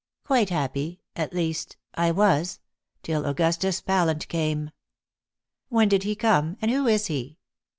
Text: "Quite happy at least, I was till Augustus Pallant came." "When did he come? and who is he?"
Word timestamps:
"Quite 0.23 0.49
happy 0.49 0.99
at 1.15 1.31
least, 1.31 1.77
I 1.93 2.09
was 2.09 2.59
till 3.03 3.23
Augustus 3.27 3.81
Pallant 3.81 4.27
came." 4.29 4.71
"When 5.69 5.89
did 5.89 6.01
he 6.01 6.15
come? 6.15 6.57
and 6.59 6.71
who 6.71 6.87
is 6.87 7.05
he?" 7.05 7.37